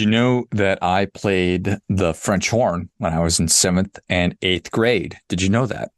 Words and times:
Did 0.00 0.06
you 0.06 0.12
know 0.12 0.46
that 0.52 0.82
I 0.82 1.08
played 1.12 1.76
the 1.90 2.14
French 2.14 2.48
horn 2.48 2.88
when 2.96 3.12
I 3.12 3.20
was 3.20 3.38
in 3.38 3.48
seventh 3.48 3.98
and 4.08 4.34
eighth 4.40 4.70
grade? 4.70 5.18
Did 5.28 5.42
you 5.42 5.50
know 5.50 5.66
that? 5.66 5.90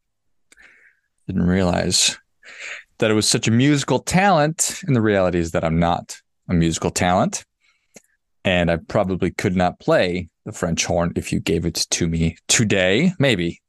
Didn't 1.29 1.46
realize 1.46 2.18
that 2.98 3.12
it 3.12 3.14
was 3.14 3.29
such 3.29 3.46
a 3.46 3.52
musical 3.52 4.00
talent. 4.00 4.80
And 4.88 4.96
the 4.96 5.00
reality 5.00 5.38
is 5.38 5.52
that 5.52 5.62
I'm 5.62 5.79
not 5.79 6.20
a 6.48 6.52
musical 6.52 6.90
talent. 6.90 7.44
And 8.44 8.72
I 8.72 8.79
probably 8.79 9.30
could 9.30 9.54
not 9.54 9.79
play 9.79 10.29
the 10.46 10.53
French 10.53 10.84
horn 10.84 11.12
if 11.14 11.32
you 11.32 11.39
gave 11.39 11.64
it 11.64 11.86
to 11.90 12.08
me 12.08 12.36
today. 12.48 13.12
Maybe. 13.21 13.62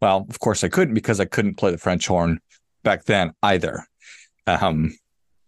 Well, 0.00 0.24
of 0.30 0.38
course 0.38 0.62
I 0.62 0.68
couldn't 0.68 0.94
because 0.94 1.18
I 1.18 1.24
couldn't 1.24 1.56
play 1.56 1.72
the 1.72 1.78
French 1.78 2.06
horn 2.06 2.38
back 2.84 3.06
then 3.06 3.32
either. 3.42 3.84
Um, 4.46 4.96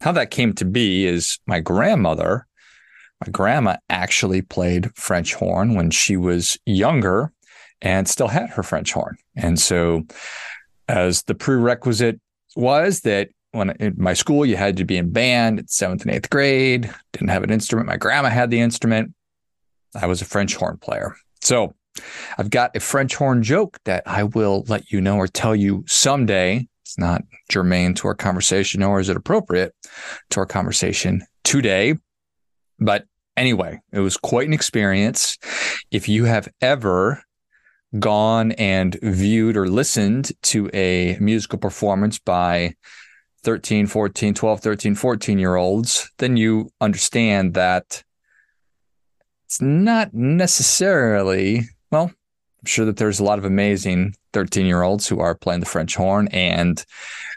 how 0.01 0.11
that 0.11 0.33
came 0.33 0.53
to 0.55 0.65
be 0.65 1.07
is 1.07 1.39
my 1.47 1.61
grandmother 1.61 2.49
my 3.21 3.31
grandma 3.31 3.77
actually 3.89 4.43
played 4.43 4.95
French 4.97 5.35
horn 5.35 5.75
when 5.75 5.91
she 5.91 6.17
was 6.17 6.59
younger 6.65 7.33
and 7.83 8.09
still 8.09 8.29
had 8.29 8.51
her 8.51 8.63
French 8.63 8.93
horn. 8.93 9.17
And 9.37 9.59
so, 9.59 10.05
as 10.89 11.23
the 11.23 11.35
prerequisite 11.35 12.21
was 12.57 13.01
that 13.01 13.29
when 13.53 13.71
in 13.73 13.95
my 13.97 14.15
school 14.15 14.45
you 14.45 14.57
had 14.57 14.77
to 14.79 14.85
be 14.85 14.97
in 14.97 15.11
band 15.11 15.59
at 15.59 15.71
seventh 15.71 16.03
and 16.03 16.11
eighth 16.11 16.31
grade, 16.31 16.93
didn't 17.13 17.29
have 17.29 17.43
an 17.43 17.51
instrument. 17.51 17.89
My 17.89 17.97
grandma 17.97 18.29
had 18.29 18.51
the 18.51 18.61
instrument. 18.61 19.15
I 19.95 20.07
was 20.07 20.23
a 20.23 20.27
French 20.27 20.55
horn 20.55 20.79
player. 20.79 21.15
So, 21.43 21.75
I've 22.39 22.51
got 22.51 22.77
a 22.77 22.81
French 22.81 23.15
horn 23.15 23.43
joke 23.43 23.79
that 23.85 24.05
I 24.07 24.25
will 24.25 24.65
let 24.69 24.91
you 24.91 25.01
know 25.01 25.17
or 25.17 25.27
tell 25.27 25.57
you 25.57 25.85
someday. 25.87 26.67
It's 26.85 26.99
not 26.99 27.23
germane 27.51 27.95
to 27.95 28.09
our 28.09 28.15
conversation, 28.15 28.81
nor 28.81 29.01
is 29.01 29.09
it 29.09 29.17
appropriate 29.17 29.75
to 30.31 30.41
our 30.41 30.47
conversation 30.47 31.23
today. 31.45 31.97
But 32.79 33.05
anyway, 33.41 33.81
it 33.93 34.01
was 34.01 34.17
quite 34.17 34.47
an 34.47 34.53
experience. 34.53 35.39
If 35.91 36.09
you 36.09 36.27
have 36.27 36.49
ever 36.61 37.25
gone 37.99 38.53
and 38.53 38.97
viewed 39.03 39.57
or 39.57 39.67
listened 39.67 40.31
to 40.43 40.71
a 40.73 41.17
musical 41.21 41.59
performance 41.59 42.19
by 42.19 42.75
13, 43.43 43.87
14, 43.87 44.35
12, 44.35 44.61
13, 44.61 44.95
14 44.95 45.39
year 45.39 45.57
olds, 45.57 46.11
then 46.19 46.37
you 46.37 46.71
understand 46.81 47.55
that 47.55 48.05
it's 49.47 49.61
not 49.61 50.15
necessarily, 50.15 51.63
well, 51.91 52.13
I'm 52.13 52.67
sure 52.67 52.85
that 52.85 52.99
there's 52.99 53.19
a 53.19 53.25
lot 53.25 53.39
of 53.39 53.45
amazing 53.45 54.15
13 54.35 54.67
year 54.67 54.83
olds 54.83 55.09
who 55.09 55.19
are 55.19 55.35
playing 55.35 55.61
the 55.61 55.67
French 55.67 55.97
horn 55.97 56.29
and 56.29 56.85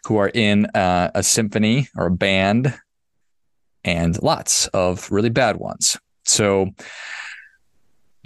who 0.05 0.17
are 0.17 0.29
in 0.33 0.65
uh, 0.75 1.09
a 1.15 1.23
symphony 1.23 1.87
or 1.95 2.07
a 2.07 2.11
band 2.11 2.77
and 3.83 4.21
lots 4.21 4.67
of 4.67 5.11
really 5.11 5.29
bad 5.29 5.57
ones. 5.57 5.97
So 6.25 6.69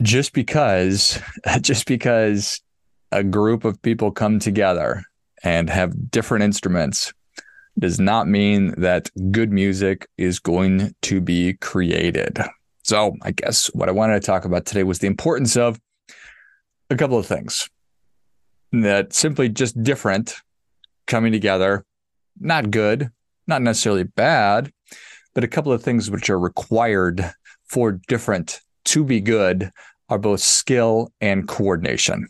just 0.01 0.33
because 0.33 1.19
just 1.61 1.85
because 1.87 2.61
a 3.11 3.23
group 3.23 3.65
of 3.65 3.81
people 3.81 4.11
come 4.11 4.39
together 4.39 5.03
and 5.43 5.69
have 5.69 6.11
different 6.11 6.43
instruments 6.43 7.13
does 7.79 7.99
not 7.99 8.27
mean 8.27 8.73
that 8.77 9.09
good 9.31 9.51
music 9.51 10.07
is 10.17 10.39
going 10.39 10.93
to 11.03 11.21
be 11.21 11.53
created. 11.53 12.39
So, 12.83 13.15
I 13.21 13.31
guess 13.31 13.67
what 13.73 13.89
I 13.89 13.91
wanted 13.91 14.21
to 14.21 14.25
talk 14.25 14.45
about 14.45 14.65
today 14.65 14.83
was 14.83 14.99
the 14.99 15.07
importance 15.07 15.55
of 15.57 15.79
a 16.89 16.95
couple 16.95 17.17
of 17.17 17.25
things 17.25 17.69
that 18.71 19.13
simply 19.13 19.49
just 19.49 19.81
different 19.83 20.35
coming 21.05 21.31
together, 21.31 21.85
not 22.39 22.71
good, 22.71 23.09
not 23.45 23.61
necessarily 23.61 24.03
bad, 24.03 24.71
but 25.37 25.43
a 25.43 25.47
couple 25.47 25.71
of 25.71 25.83
things 25.83 26.09
which 26.09 26.31
are 26.31 26.39
required 26.39 27.31
for 27.67 27.91
different 28.07 28.59
to 28.85 29.03
be 29.03 29.21
good 29.21 29.71
are 30.09 30.17
both 30.17 30.39
skill 30.39 31.11
and 31.21 31.47
coordination. 31.47 32.27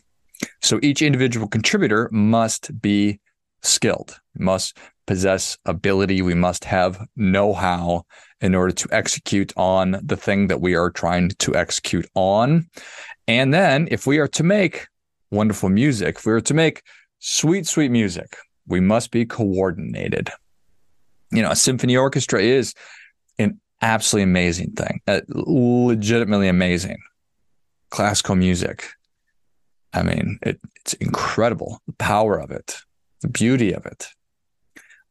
So 0.60 0.78
each 0.82 1.00
individual 1.00 1.48
contributor 1.48 2.10
must 2.12 2.82
be 2.82 3.18
skilled, 3.62 4.20
must 4.36 4.76
possess 5.06 5.56
ability. 5.64 6.20
We 6.20 6.34
must 6.34 6.66
have 6.66 7.08
know 7.16 7.54
how 7.54 8.04
in 8.42 8.54
order 8.54 8.74
to 8.74 8.88
execute 8.92 9.54
on 9.56 9.98
the 10.02 10.18
thing 10.18 10.48
that 10.48 10.60
we 10.60 10.74
are 10.74 10.90
trying 10.90 11.30
to 11.30 11.56
execute 11.56 12.06
on. 12.14 12.68
And 13.26 13.54
then, 13.54 13.88
if 13.90 14.06
we 14.06 14.18
are 14.18 14.28
to 14.28 14.44
make 14.44 14.86
wonderful 15.30 15.70
music, 15.70 16.16
if 16.18 16.26
we 16.26 16.32
are 16.32 16.42
to 16.42 16.52
make 16.52 16.82
sweet, 17.20 17.66
sweet 17.66 17.90
music, 17.90 18.36
we 18.66 18.80
must 18.80 19.10
be 19.10 19.24
coordinated. 19.24 20.28
You 21.30 21.42
know, 21.42 21.50
a 21.50 21.56
symphony 21.56 21.96
orchestra 21.96 22.40
is 22.40 22.74
an 23.38 23.60
absolutely 23.82 24.24
amazing 24.24 24.72
thing, 24.72 25.00
uh, 25.06 25.20
legitimately 25.28 26.48
amazing. 26.48 26.98
Classical 27.90 28.34
music. 28.34 28.86
I 29.92 30.02
mean, 30.02 30.38
it, 30.42 30.60
it's 30.76 30.94
incredible 30.94 31.80
the 31.86 31.94
power 31.94 32.38
of 32.38 32.50
it, 32.50 32.76
the 33.22 33.28
beauty 33.28 33.72
of 33.72 33.86
it, 33.86 34.08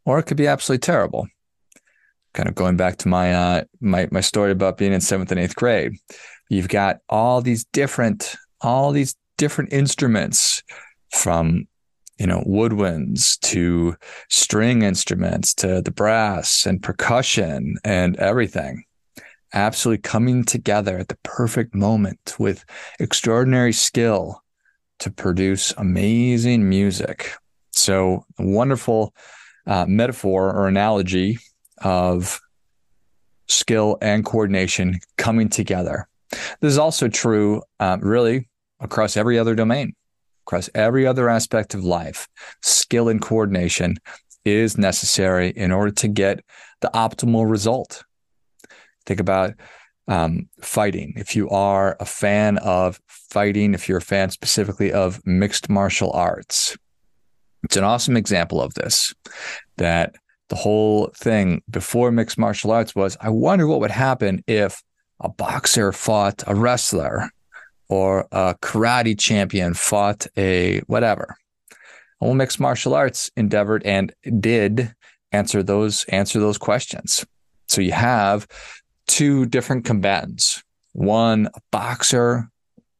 or 0.05 0.19
it 0.19 0.23
could 0.23 0.37
be 0.37 0.47
absolutely 0.47 0.81
terrible. 0.81 1.27
Kind 2.33 2.47
of 2.47 2.55
going 2.55 2.77
back 2.77 2.97
to 2.97 3.07
my 3.07 3.33
uh, 3.33 3.63
my 3.81 4.07
my 4.11 4.21
story 4.21 4.51
about 4.51 4.77
being 4.77 4.93
in 4.93 5.01
seventh 5.01 5.31
and 5.31 5.39
eighth 5.39 5.55
grade, 5.55 5.93
you've 6.49 6.69
got 6.69 6.99
all 7.09 7.41
these 7.41 7.65
different 7.73 8.35
all 8.61 8.91
these 8.91 9.15
different 9.37 9.73
instruments 9.73 10.61
from 11.11 11.67
you 12.17 12.25
know, 12.27 12.43
woodwinds 12.47 13.39
to 13.41 13.95
string 14.29 14.81
instruments 14.81 15.53
to 15.55 15.81
the 15.81 15.91
brass 15.91 16.65
and 16.65 16.81
percussion 16.81 17.75
and 17.83 18.15
everything. 18.17 18.83
Absolutely 19.53 20.01
coming 20.01 20.43
together 20.43 20.97
at 20.97 21.07
the 21.07 21.17
perfect 21.23 21.73
moment 21.73 22.35
with 22.37 22.65
extraordinary 22.99 23.71
skill 23.71 24.41
to 24.99 25.11
produce 25.11 25.73
amazing 25.77 26.67
music. 26.67 27.33
So, 27.71 28.25
wonderful 28.39 29.13
uh, 29.67 29.85
metaphor 29.87 30.51
or 30.53 30.67
analogy 30.67 31.37
of 31.77 32.41
skill 33.47 33.97
and 34.01 34.25
coordination 34.25 34.99
coming 35.17 35.49
together. 35.49 36.07
This 36.31 36.71
is 36.73 36.77
also 36.77 37.07
true, 37.07 37.61
uh, 37.79 37.97
really, 38.01 38.49
across 38.79 39.15
every 39.15 39.39
other 39.39 39.55
domain 39.55 39.93
across 40.47 40.69
every 40.73 41.05
other 41.05 41.29
aspect 41.29 41.73
of 41.73 41.83
life, 41.83 42.27
skill 42.61 43.09
and 43.09 43.21
coordination 43.21 43.97
is 44.45 44.77
necessary 44.77 45.49
in 45.49 45.71
order 45.73 45.91
to 45.91 46.07
get 46.07 46.39
the 46.79 46.89
optimal 46.93 47.49
result. 47.49 48.05
Think 49.05 49.19
about 49.19 49.55
um, 50.07 50.47
fighting. 50.61 51.13
If 51.17 51.35
you 51.35 51.49
are 51.49 51.97
a 51.99 52.05
fan 52.05 52.59
of 52.59 53.01
fighting, 53.07 53.73
if 53.73 53.89
you're 53.89 53.97
a 53.97 54.01
fan 54.01 54.29
specifically 54.29 54.93
of 54.93 55.19
mixed 55.25 55.69
martial 55.69 56.11
arts, 56.13 56.77
it's 57.63 57.75
an 57.75 57.83
awesome 57.83 58.15
example 58.15 58.61
of 58.61 58.73
this. 58.75 59.13
That 59.75 60.15
the 60.47 60.55
whole 60.55 61.11
thing 61.13 61.61
before 61.69 62.09
mixed 62.09 62.37
martial 62.37 62.71
arts 62.71 62.95
was 62.95 63.17
I 63.19 63.29
wonder 63.29 63.67
what 63.67 63.81
would 63.81 63.91
happen 63.91 64.43
if 64.47 64.81
a 65.19 65.27
boxer 65.27 65.91
fought 65.91 66.41
a 66.47 66.55
wrestler 66.55 67.31
or 67.89 68.27
a 68.31 68.55
karate 68.61 69.17
champion 69.17 69.73
fought 69.73 70.27
a 70.37 70.79
whatever. 70.87 71.35
Well, 72.19 72.33
mixed 72.33 72.59
martial 72.59 72.93
arts 72.93 73.29
endeavored 73.37 73.83
and 73.85 74.13
did 74.39 74.93
answer 75.31 75.61
those 75.61 76.03
answer 76.05 76.39
those 76.39 76.57
questions. 76.57 77.25
So 77.67 77.81
you 77.81 77.91
have 77.91 78.47
two 79.07 79.45
different 79.45 79.85
combatants, 79.85 80.63
one 80.93 81.47
a 81.53 81.59
boxer, 81.71 82.49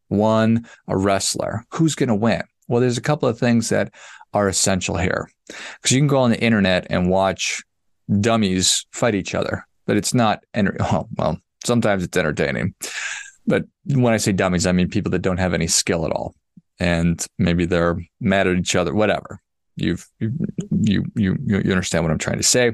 one 0.08 0.68
a 0.88 0.98
wrestler. 0.98 1.66
Who's 1.72 1.96
going 1.96 2.10
to 2.10 2.16
win? 2.16 2.44
Well, 2.68 2.82
there's 2.82 2.98
a 2.98 3.02
couple 3.02 3.30
of 3.30 3.40
things 3.40 3.70
that 3.70 3.94
are 4.34 4.48
essential 4.48 4.98
here 4.98 5.30
because 5.48 5.92
you 5.92 6.00
can 6.00 6.08
go 6.08 6.20
on 6.20 6.32
the 6.32 6.42
internet 6.42 6.88
and 6.90 7.10
watch 7.10 7.64
dummies 8.22 8.86
fight 8.92 9.16
each 9.16 9.34
other, 9.34 9.66
but 9.86 9.98
it's 9.98 10.14
not. 10.14 10.44
Well, 10.56 11.08
well, 11.18 11.38
sometimes 11.64 12.04
it's 12.04 12.18
entertaining, 12.18 12.74
but 13.48 13.66
when 13.86 14.14
I 14.14 14.18
say 14.18 14.32
dummies, 14.34 14.68
I 14.68 14.72
mean 14.72 14.90
people 14.90 15.12
that 15.12 15.22
don't 15.22 15.38
have 15.38 15.54
any 15.54 15.68
skill 15.68 16.06
at 16.06 16.12
all, 16.12 16.36
and 16.80 17.26
maybe 17.40 17.66
they're 17.66 17.98
mad 18.20 18.48
at 18.48 18.58
each 18.58 18.76
other. 18.76 18.94
Whatever. 18.94 19.40
You've 19.76 20.08
you 20.20 20.34
you 20.70 21.06
you 21.16 21.38
you 21.46 21.72
understand 21.72 22.04
what 22.04 22.12
I'm 22.12 22.18
trying 22.18 22.38
to 22.38 22.44
say. 22.44 22.74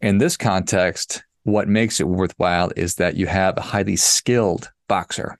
In 0.00 0.18
this 0.18 0.36
context, 0.36 1.24
what 1.44 1.68
makes 1.68 2.00
it 2.00 2.08
worthwhile 2.08 2.70
is 2.76 2.96
that 2.96 3.16
you 3.16 3.26
have 3.26 3.56
a 3.56 3.62
highly 3.62 3.96
skilled 3.96 4.70
boxer 4.88 5.38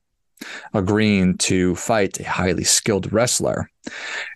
agreeing 0.75 1.37
to 1.39 1.75
fight 1.77 2.21
a 2.21 2.25
highly 2.25 2.65
skilled 2.65 3.12
wrestler. 3.12 3.71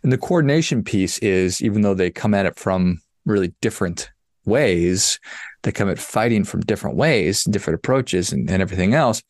And 0.03 0.12
the 0.12 0.19
coordination 0.19 0.83
piece 0.83 1.19
is 1.19 1.62
even 1.62 1.83
though 1.83 1.94
they 1.94 2.11
come 2.11 2.35
at 2.35 2.47
it 2.47 2.59
from 2.59 3.00
really 3.25 3.55
different 3.61 4.11
ways, 4.50 5.19
they 5.62 5.73
come 5.73 5.88
at 5.88 5.99
fighting 5.99 6.44
from 6.44 6.61
different 6.61 6.97
ways, 6.97 7.44
different 7.44 7.76
approaches, 7.76 8.32
and, 8.32 8.50
and 8.50 8.61
everything 8.61 8.94
else, 8.94 9.23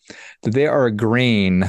that 0.43 0.55
they 0.55 0.67
are 0.67 0.87
agreeing 0.87 1.64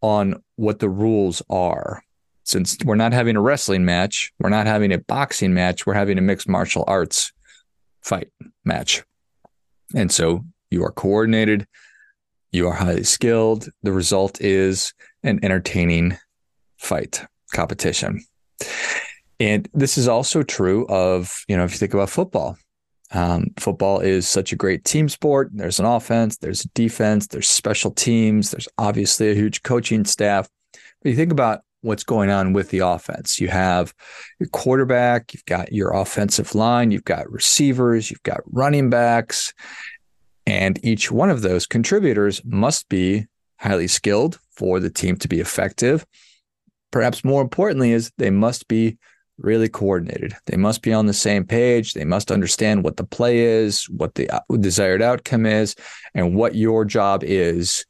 on 0.00 0.42
what 0.56 0.78
the 0.78 0.88
rules 0.88 1.42
are. 1.50 2.02
Since 2.44 2.78
we're 2.84 2.94
not 2.94 3.12
having 3.12 3.36
a 3.36 3.40
wrestling 3.40 3.84
match, 3.84 4.32
we're 4.38 4.48
not 4.48 4.66
having 4.66 4.92
a 4.92 4.98
boxing 4.98 5.52
match, 5.52 5.86
we're 5.86 5.94
having 5.94 6.18
a 6.18 6.22
mixed 6.22 6.48
martial 6.48 6.84
arts 6.86 7.32
fight 8.02 8.28
match. 8.64 9.02
And 9.94 10.12
so 10.12 10.44
you 10.70 10.84
are 10.84 10.92
coordinated 10.92 11.66
you 12.50 12.66
are 12.68 12.74
highly 12.74 13.04
skilled. 13.04 13.68
The 13.82 13.92
result 13.92 14.40
is 14.40 14.94
an 15.22 15.40
entertaining 15.42 16.16
fight 16.78 17.24
competition. 17.52 18.24
And 19.40 19.68
this 19.72 19.98
is 19.98 20.08
also 20.08 20.42
true 20.42 20.86
of, 20.88 21.44
you 21.48 21.56
know, 21.56 21.64
if 21.64 21.72
you 21.72 21.78
think 21.78 21.94
about 21.94 22.10
football, 22.10 22.56
um, 23.12 23.46
football 23.58 24.00
is 24.00 24.28
such 24.28 24.52
a 24.52 24.56
great 24.56 24.84
team 24.84 25.08
sport. 25.08 25.50
There's 25.52 25.78
an 25.78 25.86
offense, 25.86 26.38
there's 26.38 26.64
a 26.64 26.68
defense, 26.70 27.28
there's 27.28 27.48
special 27.48 27.90
teams, 27.90 28.50
there's 28.50 28.68
obviously 28.76 29.30
a 29.30 29.34
huge 29.34 29.62
coaching 29.62 30.04
staff. 30.04 30.48
But 30.72 31.10
you 31.10 31.16
think 31.16 31.32
about 31.32 31.60
what's 31.80 32.04
going 32.04 32.30
on 32.30 32.52
with 32.52 32.70
the 32.70 32.80
offense. 32.80 33.40
You 33.40 33.48
have 33.48 33.94
your 34.40 34.48
quarterback, 34.48 35.32
you've 35.32 35.44
got 35.44 35.72
your 35.72 35.92
offensive 35.92 36.54
line, 36.54 36.90
you've 36.90 37.04
got 37.04 37.30
receivers, 37.30 38.10
you've 38.10 38.22
got 38.24 38.40
running 38.46 38.90
backs, 38.90 39.54
and 40.46 40.84
each 40.84 41.10
one 41.10 41.30
of 41.30 41.42
those 41.42 41.66
contributors 41.66 42.42
must 42.44 42.88
be 42.88 43.26
highly 43.60 43.86
skilled 43.86 44.38
for 44.50 44.80
the 44.80 44.90
team 44.90 45.16
to 45.16 45.28
be 45.28 45.40
effective. 45.40 46.04
Perhaps 46.90 47.24
more 47.24 47.42
importantly, 47.42 47.92
is 47.92 48.10
they 48.18 48.30
must 48.30 48.66
be 48.66 48.98
really 49.38 49.68
coordinated. 49.68 50.34
They 50.46 50.56
must 50.56 50.82
be 50.82 50.92
on 50.92 51.06
the 51.06 51.12
same 51.12 51.44
page. 51.44 51.94
They 51.94 52.04
must 52.04 52.30
understand 52.30 52.84
what 52.84 52.96
the 52.96 53.04
play 53.04 53.38
is, 53.38 53.88
what 53.88 54.14
the 54.14 54.28
uh, 54.30 54.40
desired 54.58 55.02
outcome 55.02 55.46
is, 55.46 55.74
and 56.14 56.34
what 56.34 56.54
your 56.54 56.84
job 56.84 57.22
is 57.24 57.86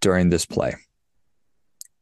during 0.00 0.30
this 0.30 0.46
play. 0.46 0.74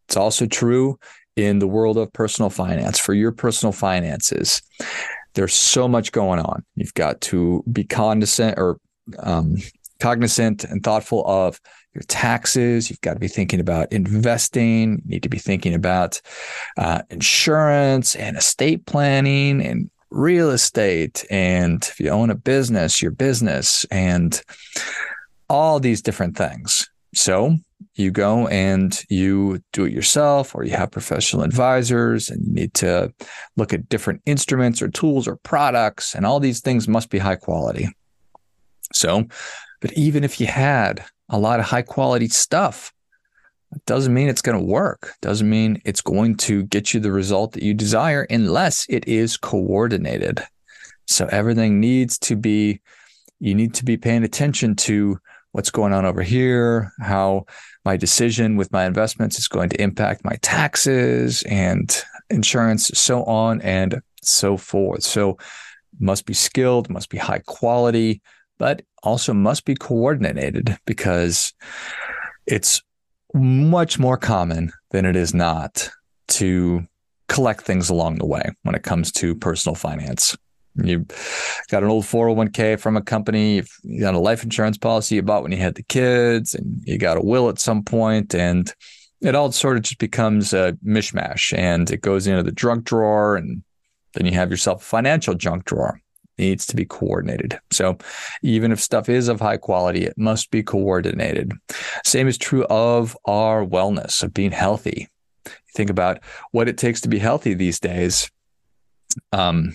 It's 0.08 0.17
also 0.17 0.46
true 0.46 0.99
in 1.37 1.58
the 1.58 1.67
world 1.67 1.99
of 1.99 2.12
personal 2.12 2.50
finance 2.50 2.99
for 2.99 3.14
your 3.14 3.32
personal 3.32 3.73
finances. 3.73 4.62
There's 5.35 5.55
so 5.55 5.88
much 5.88 6.12
going 6.12 6.38
on. 6.38 6.64
You've 6.76 6.94
got 6.94 7.20
to 7.23 7.64
be 7.70 7.85
cognizant 7.85 8.58
or 8.58 8.79
um, 9.19 9.56
cognizant 10.00 10.64
and 10.64 10.82
thoughtful 10.82 11.26
of 11.26 11.61
your 11.94 12.02
taxes. 12.08 12.91
You've 12.91 13.00
got 13.00 13.14
to 13.14 13.20
be 13.20 13.29
thinking 13.29 13.61
about 13.61 13.93
investing. 13.93 15.02
You 15.05 15.14
need 15.14 15.23
to 15.23 15.29
be 15.29 15.38
thinking 15.38 15.75
about 15.75 16.20
uh, 16.76 17.02
insurance 17.11 18.17
and 18.17 18.37
estate 18.37 18.87
planning 18.87 19.64
and 19.64 19.91
real 20.11 20.50
estate. 20.50 21.25
And 21.31 21.82
if 21.82 21.99
you 22.00 22.11
own 22.11 22.31
a 22.31 22.35
business, 22.35 23.02
your 23.02 23.11
business 23.11 23.85
and 23.91 24.41
all 25.49 25.81
these 25.81 26.02
different 26.02 26.37
things. 26.37 26.88
So 27.14 27.56
you 27.94 28.11
go 28.11 28.49
and 28.49 29.00
you 29.08 29.62
do 29.73 29.85
it 29.85 29.93
yourself, 29.93 30.55
or 30.55 30.64
you 30.64 30.73
have 30.73 30.90
professional 30.90 31.43
advisors, 31.43 32.29
and 32.29 32.44
you 32.44 32.52
need 32.52 32.75
to 32.75 33.12
look 33.56 33.73
at 33.73 33.88
different 33.88 34.20
instruments 34.26 34.82
or 34.82 34.88
tools 34.88 35.29
or 35.29 35.37
products, 35.37 36.14
and 36.14 36.26
all 36.26 36.40
these 36.40 36.61
things 36.61 36.88
must 36.88 37.11
be 37.11 37.19
high 37.19 37.37
quality. 37.37 37.88
So, 38.93 39.26
but 39.81 39.93
even 39.93 40.25
if 40.25 40.40
you 40.40 40.47
had 40.47 41.05
a 41.29 41.38
lot 41.38 41.61
of 41.61 41.67
high 41.67 41.82
quality 41.82 42.29
stuff. 42.29 42.93
Doesn't 43.87 44.15
mean 44.15 44.29
it's 44.29 44.43
going 44.43 44.59
to 44.59 44.65
work. 44.65 45.15
Doesn't 45.21 45.49
mean 45.49 45.82
it's 45.85 46.00
going 46.00 46.37
to 46.37 46.62
get 46.65 46.94
you 46.94 47.00
the 47.00 47.12
result 47.12 47.53
that 47.53 47.62
you 47.62 47.75
desire 47.75 48.23
unless 48.31 48.87
it 48.88 49.09
is 49.09 49.37
coordinated. 49.37 50.43
So 51.06 51.26
everything 51.26 51.81
needs 51.81 52.19
to 52.21 52.37
be, 52.37 52.81
you 53.41 53.55
need 53.55 53.75
to 53.75 53.85
be 53.85 53.97
paying 53.97 54.23
attention 54.23 54.76
to 54.76 55.19
what's 55.53 55.71
going 55.71 55.93
on 55.93 56.05
over 56.05 56.23
here, 56.23 56.93
how 57.00 57.47
my 57.85 57.97
decision 57.97 58.56
with 58.56 58.73
my 58.73 58.87
investments 58.87 59.38
is 59.38 59.49
going 59.49 59.69
to 59.69 59.81
impact 59.82 60.25
my 60.25 60.37
taxes 60.43 61.43
and 61.44 62.05
insurance, 62.31 62.91
so 62.94 63.25
on 63.25 63.61
and 63.61 64.00
so 64.23 64.56
forth. 64.56 65.03
So 65.03 65.38
must 66.00 66.26
be 66.26 66.35
skilled, 66.35 66.91
must 66.91 67.09
be 67.09 67.19
high 67.19 67.43
quality, 67.47 68.23
but 68.59 68.83
also 69.03 69.35
must 69.35 69.65
be 69.65 69.75
coordinated 69.75 70.77
because 70.87 71.53
it's 72.47 72.83
much 73.33 73.99
more 73.99 74.17
common 74.17 74.73
than 74.91 75.05
it 75.05 75.17
is 75.17 75.35
not 75.35 75.91
to 76.29 76.87
collect 77.29 77.62
things 77.62 77.91
along 77.91 78.17
the 78.17 78.27
way 78.27 78.51
when 78.62 78.75
it 78.75 78.83
comes 78.83 79.11
to 79.11 79.35
personal 79.35 79.75
finance. 79.75 80.37
You 80.77 81.06
got 81.71 81.85
an 81.85 81.89
old 81.89 82.05
401k 82.05 82.81
from 82.81 82.97
a 82.97 83.03
company, 83.03 83.62
you 83.83 84.01
got 84.01 84.15
a 84.15 84.19
life 84.19 84.43
insurance 84.43 84.77
policy 84.77 85.17
you 85.17 85.23
bought 85.23 85.43
when 85.43 85.53
you 85.53 85.59
had 85.59 85.77
the 85.77 85.85
kids, 85.85 86.55
and 86.55 86.83
you 86.85 86.99
got 86.99 87.17
a 87.17 87.21
will 87.21 87.49
at 87.49 87.61
some 87.61 87.85
point, 87.85 88.35
and 88.35 88.73
it 89.21 89.35
all 89.35 89.53
sort 89.53 89.77
of 89.77 89.85
just 89.85 89.99
becomes 89.99 90.53
a 90.53 90.77
mishmash 90.85 91.57
and 91.57 91.91
it 91.91 92.00
goes 92.00 92.27
into 92.27 92.43
the 92.43 92.53
junk 92.53 92.85
drawer, 92.85 93.37
and 93.37 93.62
then 94.15 94.27
you 94.27 94.33
have 94.33 94.50
yourself 94.50 94.83
a 94.83 94.85
financial 94.85 95.35
junk 95.35 95.65
drawer 95.65 96.00
needs 96.39 96.67
to 96.67 96.77
be 96.77 96.85
coordinated. 96.85 97.59
So 97.71 97.99
even 98.43 98.73
if 98.73 98.81
stuff 98.81 99.09
is 99.09 99.29
of 99.29 99.41
high 99.41 99.57
quality, 99.57 100.05
it 100.05 100.19
must 100.19 100.51
be 100.51 100.63
coordinated. 100.63 101.53
Same 102.05 102.29
is 102.29 102.39
true 102.39 102.65
of 102.65 103.17
our 103.25 103.65
wellness, 103.65 104.23
of 104.23 104.35
being 104.35 104.53
healthy. 104.53 105.09
Think 105.75 105.91
about 105.91 106.21
what 106.53 106.69
it 106.69 106.79
takes 106.79 107.01
to 107.03 107.09
be 107.09 107.19
healthy 107.19 107.55
these 107.55 107.81
days. 107.81 108.31
Um, 109.33 109.75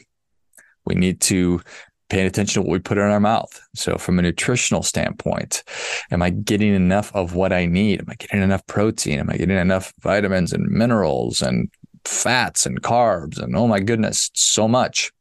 we 0.86 0.96
need 0.96 1.22
to 1.22 1.62
pay 2.10 2.26
attention 2.26 2.64
to 2.64 2.68
what 2.68 2.74
we 2.74 2.80
put 2.80 2.98
in 2.98 3.04
our 3.04 3.20
mouth. 3.20 3.62
So 3.76 3.98
from 3.98 4.18
a 4.18 4.24
nutritional 4.24 4.82
standpoint, 4.82 5.64
am 6.10 6.22
I 6.22 6.32
getting 6.32 6.74
enough 6.74 7.14
of 7.16 7.36
what 7.36 7.54
I 7.54 7.68
need? 7.68 8.02
Am 8.02 8.08
I 8.10 8.16
getting 8.16 8.42
enough 8.42 8.66
protein? 8.66 9.20
Am 9.20 9.30
I 9.30 9.38
getting 9.38 9.58
enough 9.58 9.94
vitamins 10.00 10.52
and 10.52 10.68
minerals 10.70 11.42
and 11.42 11.70
fats 12.10 12.66
and 12.66 12.82
carbs? 12.82 13.42
And 13.42 13.56
oh 13.56 13.68
my 13.68 13.80
goodness, 13.80 14.30
so 14.34 14.68
much. 14.68 15.12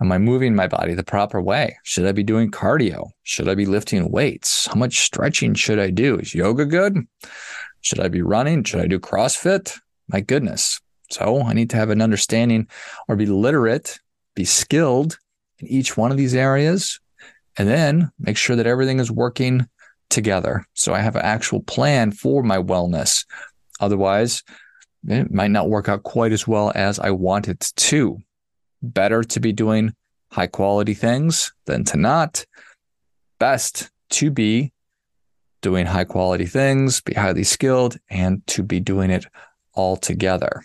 Am 0.00 0.10
I 0.10 0.18
moving 0.18 0.54
my 0.54 0.66
body 0.66 0.94
the 0.94 1.04
proper 1.04 1.40
way? 1.40 1.78
Should 1.84 2.06
I 2.06 2.12
be 2.12 2.24
doing 2.24 2.50
cardio? 2.50 3.10
Should 3.22 3.48
I 3.48 3.54
be 3.54 3.66
lifting 3.66 4.10
weights? 4.10 4.66
How 4.66 4.74
much 4.74 5.00
stretching 5.00 5.54
should 5.54 5.78
I 5.78 5.90
do? 5.90 6.18
Is 6.18 6.34
yoga 6.34 6.66
good? 6.66 6.98
Should 7.80 8.00
I 8.00 8.08
be 8.08 8.22
running? 8.22 8.64
Should 8.64 8.80
I 8.80 8.86
do 8.86 8.98
CrossFit? 8.98 9.78
My 10.08 10.20
goodness. 10.20 10.80
So 11.10 11.42
I 11.42 11.52
need 11.52 11.70
to 11.70 11.76
have 11.76 11.90
an 11.90 12.02
understanding 12.02 12.66
or 13.08 13.16
be 13.16 13.26
literate, 13.26 14.00
be 14.34 14.44
skilled 14.44 15.18
in 15.58 15.68
each 15.68 15.96
one 15.96 16.10
of 16.10 16.16
these 16.16 16.34
areas, 16.34 16.98
and 17.56 17.68
then 17.68 18.10
make 18.18 18.36
sure 18.36 18.56
that 18.56 18.66
everything 18.66 18.98
is 18.98 19.10
working 19.10 19.66
together. 20.10 20.64
So 20.74 20.94
I 20.94 21.00
have 21.00 21.16
an 21.16 21.22
actual 21.22 21.62
plan 21.62 22.12
for 22.12 22.42
my 22.42 22.58
wellness. 22.58 23.24
Otherwise, 23.80 24.42
it 25.08 25.32
might 25.32 25.50
not 25.50 25.68
work 25.68 25.88
out 25.88 26.02
quite 26.02 26.32
as 26.32 26.46
well 26.46 26.72
as 26.74 26.98
I 26.98 27.10
want 27.10 27.48
it 27.48 27.72
to 27.76 28.18
better 28.82 29.22
to 29.22 29.40
be 29.40 29.52
doing 29.52 29.94
high 30.30 30.46
quality 30.46 30.94
things 30.94 31.52
than 31.66 31.84
to 31.84 31.96
not. 31.96 32.44
Best 33.38 33.90
to 34.10 34.30
be 34.30 34.72
doing 35.60 35.86
high 35.86 36.04
quality 36.04 36.46
things, 36.46 37.00
be 37.00 37.14
highly 37.14 37.44
skilled, 37.44 37.96
and 38.10 38.44
to 38.48 38.62
be 38.62 38.80
doing 38.80 39.10
it 39.10 39.26
all 39.74 39.96
together. 39.96 40.62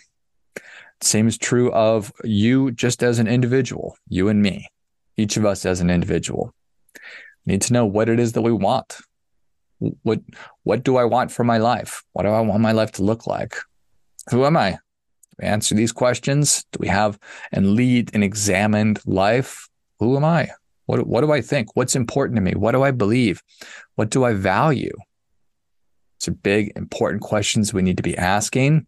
Same 1.00 1.28
is 1.28 1.38
true 1.38 1.70
of 1.72 2.12
you 2.24 2.72
just 2.72 3.02
as 3.02 3.20
an 3.20 3.28
individual, 3.28 3.96
you 4.08 4.28
and 4.28 4.42
me, 4.42 4.68
each 5.16 5.36
of 5.36 5.44
us 5.44 5.64
as 5.64 5.80
an 5.80 5.90
individual. 5.90 6.52
We 7.46 7.52
need 7.52 7.62
to 7.62 7.72
know 7.72 7.86
what 7.86 8.08
it 8.08 8.18
is 8.18 8.32
that 8.32 8.42
we 8.42 8.52
want. 8.52 8.98
What 9.78 10.20
what 10.64 10.82
do 10.82 10.96
I 10.96 11.04
want 11.04 11.30
for 11.30 11.44
my 11.44 11.58
life? 11.58 12.02
What 12.12 12.24
do 12.24 12.30
I 12.30 12.40
want 12.40 12.60
my 12.60 12.72
life 12.72 12.92
to 12.92 13.04
look 13.04 13.28
like? 13.28 13.54
Who 14.30 14.44
am 14.44 14.56
I? 14.56 14.78
We 15.38 15.46
answer 15.46 15.74
these 15.74 15.92
questions? 15.92 16.64
Do 16.72 16.78
we 16.80 16.88
have 16.88 17.18
and 17.52 17.72
lead 17.72 18.14
an 18.14 18.22
examined 18.22 19.00
life? 19.06 19.68
Who 20.00 20.16
am 20.16 20.24
I? 20.24 20.50
What, 20.86 21.06
what 21.06 21.20
do 21.20 21.32
I 21.32 21.40
think? 21.40 21.76
What's 21.76 21.94
important 21.94 22.36
to 22.36 22.42
me? 22.42 22.52
What 22.52 22.72
do 22.72 22.82
I 22.82 22.90
believe? 22.90 23.42
What 23.94 24.10
do 24.10 24.24
I 24.24 24.32
value? 24.32 24.94
These 26.18 26.28
are 26.28 26.32
big, 26.32 26.72
important 26.76 27.22
questions 27.22 27.72
we 27.72 27.82
need 27.82 27.98
to 27.98 28.02
be 28.02 28.16
asking. 28.16 28.86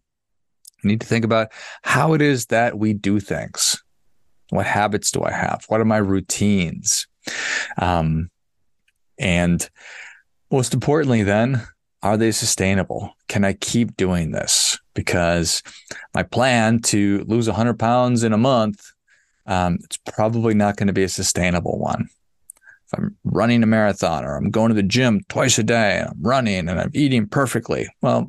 We 0.83 0.89
need 0.89 1.01
to 1.01 1.07
think 1.07 1.23
about 1.23 1.49
how 1.83 2.13
it 2.13 2.21
is 2.21 2.47
that 2.47 2.77
we 2.77 2.93
do 2.93 3.19
things. 3.19 3.81
What 4.49 4.65
habits 4.65 5.11
do 5.11 5.23
I 5.23 5.31
have? 5.31 5.63
What 5.67 5.79
are 5.79 5.85
my 5.85 5.97
routines? 5.97 7.07
Um, 7.77 8.29
and 9.17 9.69
most 10.51 10.73
importantly, 10.73 11.23
then, 11.23 11.61
are 12.03 12.17
they 12.17 12.31
sustainable? 12.31 13.11
Can 13.27 13.43
I 13.43 13.53
keep 13.53 13.95
doing 13.95 14.31
this? 14.31 14.77
Because 14.93 15.61
my 16.13 16.23
plan 16.23 16.79
to 16.83 17.23
lose 17.27 17.47
100 17.47 17.77
pounds 17.77 18.23
in 18.23 18.33
a 18.33 18.37
month, 18.37 18.83
um, 19.45 19.79
it's 19.83 19.97
probably 19.97 20.53
not 20.53 20.77
going 20.77 20.87
to 20.87 20.93
be 20.93 21.03
a 21.03 21.09
sustainable 21.09 21.79
one. 21.79 22.07
If 22.87 22.99
I'm 22.99 23.15
running 23.23 23.63
a 23.63 23.67
marathon 23.67 24.25
or 24.25 24.35
I'm 24.35 24.49
going 24.49 24.69
to 24.69 24.75
the 24.75 24.83
gym 24.83 25.21
twice 25.29 25.57
a 25.57 25.63
day 25.63 25.99
and 25.99 26.09
I'm 26.09 26.21
running 26.21 26.67
and 26.67 26.79
I'm 26.79 26.91
eating 26.93 27.27
perfectly, 27.27 27.87
well, 28.01 28.27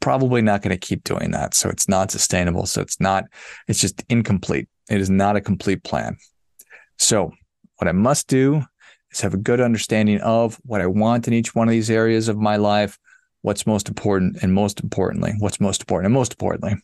probably 0.00 0.40
not 0.40 0.62
going 0.62 0.76
to 0.76 0.86
keep 0.86 1.04
doing 1.04 1.32
that. 1.32 1.54
So 1.54 1.68
it's 1.68 1.88
not 1.88 2.10
sustainable. 2.10 2.66
So 2.66 2.80
it's 2.80 3.00
not, 3.00 3.24
it's 3.68 3.80
just 3.80 4.02
incomplete. 4.08 4.68
It 4.88 5.00
is 5.00 5.10
not 5.10 5.36
a 5.36 5.40
complete 5.40 5.84
plan. 5.84 6.16
So 6.98 7.32
what 7.76 7.88
I 7.88 7.92
must 7.92 8.26
do 8.28 8.62
is 9.12 9.20
have 9.20 9.34
a 9.34 9.38
good 9.38 9.60
understanding 9.60 10.20
of 10.20 10.58
what 10.64 10.80
I 10.80 10.86
want 10.86 11.28
in 11.28 11.34
each 11.34 11.54
one 11.54 11.68
of 11.68 11.72
these 11.72 11.90
areas 11.90 12.28
of 12.28 12.38
my 12.38 12.56
life, 12.56 12.98
what's 13.42 13.66
most 13.66 13.88
important, 13.88 14.42
and 14.42 14.52
most 14.52 14.80
importantly, 14.80 15.34
what's 15.38 15.60
most 15.60 15.82
important, 15.82 16.06
and 16.06 16.14
most 16.14 16.32
importantly, 16.32 16.74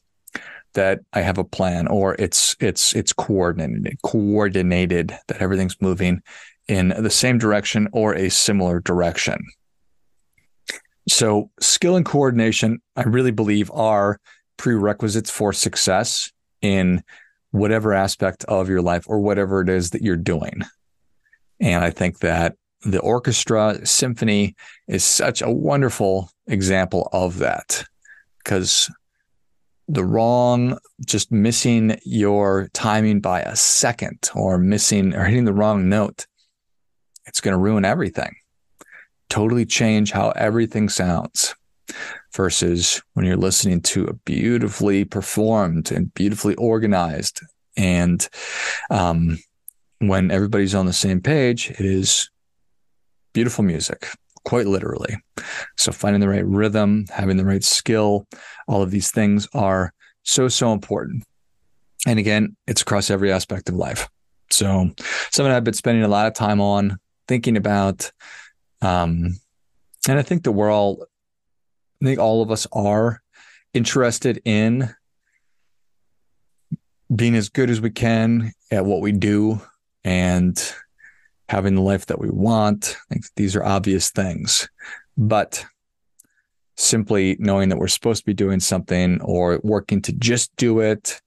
that 0.75 1.01
I 1.13 1.21
have 1.21 1.39
a 1.39 1.45
plan 1.45 1.87
or 1.87 2.15
it's 2.19 2.57
it's 2.61 2.95
it's 2.95 3.13
coordinated, 3.13 3.99
coordinated 4.03 5.17
that 5.29 5.41
everything's 5.41 5.81
moving 5.81 6.23
in 6.69 6.89
the 6.89 7.11
same 7.11 7.39
direction 7.39 7.89
or 7.93 8.15
a 8.15 8.29
similar 8.29 8.81
direction. 8.81 9.39
So, 11.09 11.51
skill 11.61 11.97
and 11.97 12.05
coordination, 12.05 12.81
I 12.97 13.03
really 13.03 13.31
believe, 13.31 13.71
are 13.73 14.19
prerequisites 14.57 15.31
for 15.31 15.53
success 15.53 16.33
in 16.63 17.03
whatever 17.53 17.95
aspect 17.95 18.45
of 18.45 18.69
your 18.69 18.83
life 18.83 19.05
or 19.09 19.21
whatever 19.21 19.61
it 19.61 19.69
is 19.69 19.91
that 19.91 20.03
you're 20.03 20.17
doing. 20.17 20.63
And 21.61 21.85
I 21.85 21.91
think 21.91 22.21
that 22.21 22.57
the 22.83 23.01
orchestra 23.01 23.85
symphony 23.85 24.55
is 24.87 25.05
such 25.05 25.43
a 25.43 25.51
wonderful 25.51 26.31
example 26.47 27.09
of 27.13 27.39
that 27.39 27.85
because 28.39 28.91
the 29.89 30.05
wrong, 30.05 30.79
just 31.05 31.31
missing 31.31 31.99
your 32.05 32.69
timing 32.73 33.21
by 33.21 33.41
a 33.41 33.57
second 33.57 34.31
or 34.35 34.59
missing 34.59 35.15
or 35.15 35.25
hitting 35.25 35.45
the 35.45 35.53
wrong 35.53 35.89
note, 35.89 36.27
it's 37.27 37.41
going 37.41 37.53
to 37.53 37.59
ruin 37.59 37.85
everything. 37.85 38.35
Totally 39.29 39.65
change 39.65 40.13
how 40.13 40.31
everything 40.31 40.89
sounds 40.89 41.55
versus 42.35 43.03
when 43.15 43.25
you're 43.27 43.37
listening 43.37 43.81
to 43.81 44.07
a 44.07 44.13
beautifully 44.13 45.05
performed 45.05 45.91
and 45.91 46.13
beautifully 46.15 46.55
organized 46.57 47.41
and 47.77 48.29
um, 48.91 49.39
when 49.99 50.31
everybody's 50.31 50.75
on 50.75 50.87
the 50.87 50.93
same 50.93 51.21
page, 51.21 51.71
it 51.71 51.81
is 51.85 52.31
beautiful 53.33 53.65
music, 53.65 54.09
quite 54.45 54.67
literally. 54.67 55.17
So 55.77 55.93
finding 55.93 56.21
the 56.21 56.29
right 56.29 56.47
rhythm, 56.47 57.07
having 57.11 57.37
the 57.37 57.45
right 57.45 57.65
skill, 57.65 58.27
all 58.69 58.83
of 58.83 58.91
these 58.91 59.11
things 59.11 59.49
are 59.55 59.93
so, 60.23 60.49
so 60.49 60.73
important. 60.73 61.25
And 62.07 62.19
again, 62.19 62.57
it's 62.67 62.83
across 62.83 63.11
every 63.11 63.33
aspect 63.33 63.69
of 63.69 63.75
life. 63.75 64.09
So 64.51 64.91
something 65.31 65.53
I've 65.53 65.65
been 65.65 65.75
spending 65.75 66.05
a 66.05 66.09
lot 66.09 66.27
of 66.27 66.35
time 66.35 66.61
on 66.61 66.99
thinking 67.27 67.57
about. 67.57 68.11
Um, 68.81 69.39
and 70.09 70.19
I 70.19 70.23
think 70.23 70.45
that 70.45 70.53
we're 70.53 70.71
all, 70.71 71.07
I 72.01 72.05
think 72.05 72.19
all 72.19 72.43
of 72.43 72.51
us 72.51 72.67
are 72.73 73.23
interested 73.75 74.41
in 74.45 74.95
being 77.15 77.37
as 77.37 77.49
good 77.49 77.71
as 77.71 77.81
we 77.81 77.91
can 77.91 78.53
at 78.71 78.85
what 78.85 79.01
we 79.01 79.13
do 79.13 79.61
and 80.07 80.73
having 81.49 81.75
the 81.75 81.83
life 81.83 82.07
that 82.07 82.21
we 82.21 82.31
want. 82.31 82.97
I 83.11 83.15
think 83.15 83.27
these 83.35 83.57
are 83.57 83.65
obvious 83.65 84.11
things, 84.11 84.69
but 85.19 85.67
simply 86.77 87.37
knowing 87.41 87.69
that 87.71 87.79
we're 87.79 87.89
supposed 87.89 88.23
to 88.23 88.27
be 88.27 88.35
doing 88.35 88.61
something 88.61 89.21
or 89.21 89.61
working 89.65 90.01
to 90.03 90.13
just 90.13 90.55
do 90.57 90.79
it, 90.79 91.21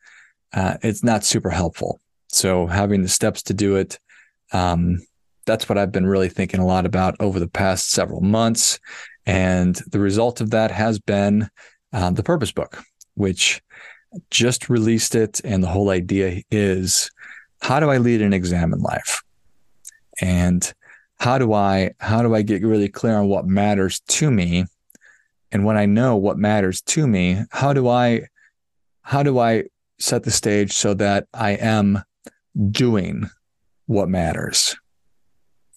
uh, 0.54 0.78
it's 0.82 1.04
not 1.04 1.26
super 1.26 1.50
helpful. 1.50 2.00
So 2.30 2.68
having 2.68 3.02
the 3.02 3.10
steps 3.10 3.44
to 3.44 3.54
do 3.54 3.76
it, 3.76 4.00
um, 4.54 5.00
that's 5.46 5.68
what 5.68 5.78
I've 5.78 5.92
been 5.92 6.08
really 6.08 6.30
thinking 6.30 6.62
a 6.62 6.66
lot 6.66 6.86
about 6.86 7.16
over 7.20 7.38
the 7.38 7.48
past 7.50 7.90
several 7.90 8.22
months. 8.22 8.80
And 9.26 9.76
the 9.92 10.00
result 10.00 10.40
of 10.40 10.52
that 10.52 10.72
has 10.72 11.00
been 11.00 11.50
um, 11.92 12.14
the 12.14 12.24
purpose 12.24 12.54
book, 12.54 12.82
which 13.16 13.62
just 14.32 14.70
released 14.70 15.16
it. 15.16 15.42
And 15.44 15.62
the 15.62 15.68
whole 15.68 15.90
idea 15.90 16.44
is 16.50 17.12
how 17.62 17.80
do 17.80 17.90
I 17.90 17.98
lead 17.98 18.22
an 18.22 18.34
exam 18.34 18.74
in 18.74 18.80
life? 18.80 19.22
And 20.22 20.72
how 21.20 21.38
do 21.38 21.54
I 21.54 21.92
how 22.00 22.22
do 22.22 22.34
I 22.34 22.42
get 22.42 22.64
really 22.64 22.90
clear 22.90 23.18
on 23.18 23.28
what 23.28 23.46
matters 23.46 24.00
to 24.08 24.32
me? 24.32 24.66
And 25.52 25.66
when 25.66 25.78
I 25.78 25.86
know 25.86 26.16
what 26.16 26.38
matters 26.38 26.82
to 26.82 27.08
me, 27.08 27.44
how 27.52 27.74
do 27.74 27.88
I 27.88 28.28
how 29.02 29.24
do 29.24 29.40
I 29.40 29.66
set 30.00 30.24
the 30.24 30.32
stage 30.32 30.74
so 30.74 30.94
that 30.96 31.28
I 31.34 31.52
am 31.52 32.04
doing 32.72 33.30
what 33.88 34.10
matters? 34.10 34.78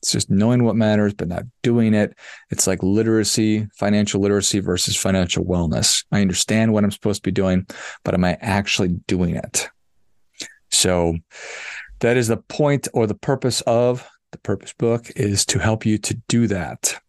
It's 0.03 0.13
just 0.13 0.31
knowing 0.31 0.65
what 0.65 0.75
matters, 0.75 1.15
but 1.15 1.29
not 1.29 1.45
doing 1.63 1.95
it. 1.95 2.17
It's 2.51 2.67
like 2.67 2.83
literacy, 2.83 3.69
financial 3.77 4.21
literacy 4.21 4.59
versus 4.59 4.97
financial 4.97 5.45
wellness. 5.45 6.05
I 6.11 6.21
understand 6.21 6.73
what 6.73 6.83
I'm 6.83 6.91
supposed 6.91 7.23
to 7.23 7.29
be 7.29 7.33
doing, 7.33 7.67
but 8.05 8.15
am 8.15 8.25
I 8.25 8.37
actually 8.41 8.89
doing 9.07 9.37
it? 9.37 9.71
So 10.73 11.17
that 12.01 12.17
is 12.17 12.29
the 12.29 12.37
point 12.37 12.89
or 12.93 13.07
the 13.07 13.15
purpose 13.15 13.61
of 13.63 14.09
the 14.33 14.39
purpose 14.39 14.73
book 14.73 15.11
is 15.15 15.47
to 15.47 15.59
help 15.59 15.87
you 15.87 15.99
to 15.99 16.15
do 16.29 16.47
that. 16.49 17.01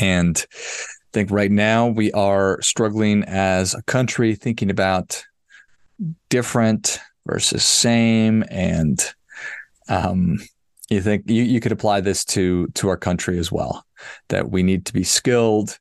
And 0.00 0.46
I 0.50 1.10
think 1.12 1.30
right 1.30 1.50
now 1.50 1.88
we 1.88 2.12
are 2.12 2.60
struggling 2.62 3.24
as 3.24 3.74
a 3.74 3.82
country 3.82 4.34
thinking 4.34 4.70
about 4.70 5.24
different 6.28 7.00
versus 7.26 7.64
same 7.64 8.44
and 8.50 9.14
um, 9.88 10.38
you 10.90 11.00
think 11.00 11.28
you, 11.28 11.42
you 11.42 11.60
could 11.60 11.72
apply 11.72 12.00
this 12.00 12.24
to 12.24 12.66
to 12.68 12.88
our 12.88 12.96
country 12.96 13.38
as 13.38 13.50
well 13.50 13.84
that 14.28 14.50
we 14.50 14.62
need 14.62 14.84
to 14.86 14.92
be 14.92 15.04
skilled 15.04 15.78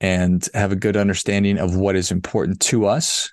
and 0.00 0.48
have 0.54 0.72
a 0.72 0.76
good 0.76 0.96
understanding 0.96 1.58
of 1.58 1.76
what 1.76 1.96
is 1.96 2.10
important 2.10 2.60
to 2.60 2.86
us 2.86 3.32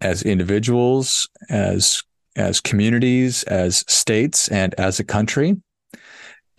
as 0.00 0.22
individuals 0.22 1.28
as 1.48 2.02
as 2.36 2.60
communities 2.60 3.42
as 3.44 3.84
states 3.88 4.48
and 4.48 4.74
as 4.78 5.00
a 5.00 5.04
country 5.04 5.56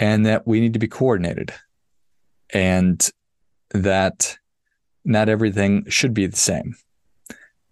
and 0.02 0.26
that 0.26 0.48
we 0.48 0.60
need 0.60 0.74
to 0.74 0.80
be 0.80 0.88
coordinated. 0.88 1.54
And 2.54 3.08
that 3.70 4.38
not 5.06 5.30
everything 5.30 5.86
should 5.90 6.14
be 6.14 6.26
the 6.26 6.36
same. 6.36 6.76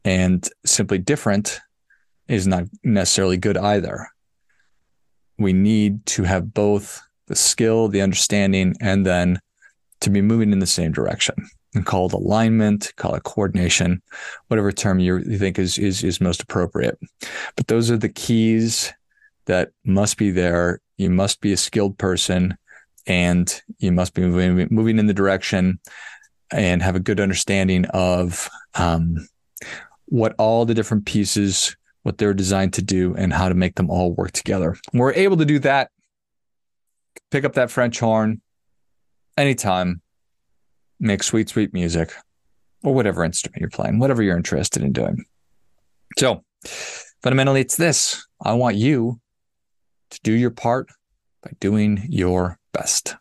And 0.05 0.47
simply 0.65 0.99
different 0.99 1.59
is 2.27 2.47
not 2.47 2.65
necessarily 2.83 3.37
good 3.37 3.57
either. 3.57 4.07
We 5.39 5.53
need 5.53 6.05
to 6.07 6.23
have 6.23 6.53
both 6.53 7.01
the 7.27 7.35
skill, 7.35 7.87
the 7.87 8.01
understanding, 8.01 8.75
and 8.79 9.05
then 9.05 9.39
to 10.01 10.09
be 10.09 10.21
moving 10.21 10.51
in 10.51 10.59
the 10.59 10.67
same 10.67 10.91
direction. 10.91 11.35
And 11.75 11.85
call 11.85 12.07
it 12.07 12.13
alignment, 12.13 12.91
call 12.95 13.13
it 13.13 13.23
coordination, 13.23 14.01
whatever 14.47 14.71
term 14.71 14.99
you, 14.99 15.21
think 15.37 15.59
is, 15.59 15.77
is 15.77 16.03
is 16.03 16.19
most 16.19 16.41
appropriate. 16.41 16.97
But 17.55 17.67
those 17.67 17.91
are 17.91 17.97
the 17.97 18.09
keys 18.09 18.91
that 19.45 19.69
must 19.85 20.17
be 20.17 20.31
there. 20.31 20.81
You 20.97 21.11
must 21.11 21.41
be 21.41 21.53
a 21.53 21.57
skilled 21.57 21.99
person, 21.99 22.57
and 23.05 23.61
you 23.77 23.91
must 23.91 24.15
be 24.15 24.23
moving 24.23 24.67
moving 24.71 24.97
in 24.97 25.05
the 25.05 25.13
direction 25.13 25.79
and 26.51 26.81
have 26.81 26.95
a 26.95 26.99
good 26.99 27.19
understanding 27.19 27.85
of 27.85 28.49
um, 28.73 29.27
what 30.05 30.33
all 30.39 30.65
the 30.65 30.73
different 30.73 31.05
pieces 31.05 31.75
what 32.03 32.17
they're 32.17 32.33
designed 32.33 32.73
to 32.73 32.81
do 32.81 33.13
and 33.15 33.33
how 33.33 33.49
to 33.49 33.55
make 33.55 33.75
them 33.75 33.89
all 33.89 34.13
work 34.13 34.31
together. 34.31 34.75
we're 34.93 35.13
able 35.13 35.37
to 35.37 35.45
do 35.45 35.59
that. 35.59 35.91
Pick 37.31 37.43
up 37.43 37.53
that 37.53 37.69
French 37.69 37.99
horn 37.99 38.41
anytime, 39.37 40.01
make 40.99 41.23
sweet, 41.23 41.49
sweet 41.49 41.73
music, 41.73 42.13
or 42.83 42.93
whatever 42.93 43.23
instrument 43.23 43.61
you're 43.61 43.69
playing, 43.69 43.99
whatever 43.99 44.21
you're 44.21 44.37
interested 44.37 44.83
in 44.83 44.91
doing. 44.91 45.25
So, 46.17 46.43
fundamentally, 47.21 47.61
it's 47.61 47.77
this 47.77 48.25
I 48.41 48.53
want 48.53 48.75
you 48.75 49.19
to 50.11 50.19
do 50.23 50.33
your 50.33 50.51
part 50.51 50.89
by 51.43 51.51
doing 51.59 52.05
your 52.09 52.57
best. 52.73 53.15